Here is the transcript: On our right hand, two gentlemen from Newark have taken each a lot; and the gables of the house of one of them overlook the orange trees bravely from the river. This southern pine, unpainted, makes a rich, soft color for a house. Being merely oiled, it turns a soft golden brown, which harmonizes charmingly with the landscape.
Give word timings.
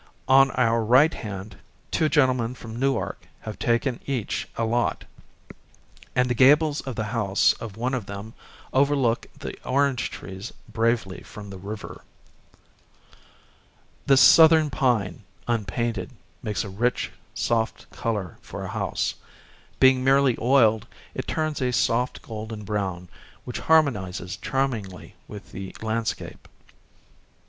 On 0.27 0.49
our 0.57 0.83
right 0.83 1.13
hand, 1.13 1.57
two 1.91 2.09
gentlemen 2.09 2.55
from 2.55 2.79
Newark 2.79 3.27
have 3.41 3.59
taken 3.59 3.99
each 4.07 4.47
a 4.57 4.65
lot; 4.65 5.05
and 6.15 6.27
the 6.27 6.33
gables 6.33 6.81
of 6.81 6.95
the 6.95 7.03
house 7.13 7.53
of 7.59 7.77
one 7.77 7.93
of 7.93 8.07
them 8.07 8.33
overlook 8.73 9.27
the 9.37 9.55
orange 9.63 10.09
trees 10.09 10.51
bravely 10.67 11.21
from 11.21 11.51
the 11.51 11.59
river. 11.59 12.03
This 14.07 14.21
southern 14.21 14.71
pine, 14.71 15.23
unpainted, 15.47 16.09
makes 16.41 16.63
a 16.63 16.69
rich, 16.69 17.11
soft 17.35 17.87
color 17.91 18.39
for 18.41 18.63
a 18.65 18.69
house. 18.71 19.13
Being 19.79 20.03
merely 20.03 20.35
oiled, 20.41 20.87
it 21.13 21.27
turns 21.27 21.61
a 21.61 21.71
soft 21.71 22.23
golden 22.23 22.63
brown, 22.63 23.07
which 23.45 23.59
harmonizes 23.59 24.35
charmingly 24.35 25.13
with 25.27 25.51
the 25.51 25.75
landscape. 25.79 26.47